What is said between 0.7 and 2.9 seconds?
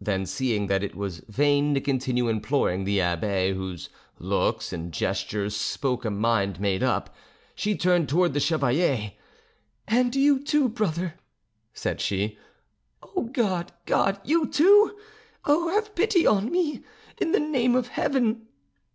it was vain to continue imploring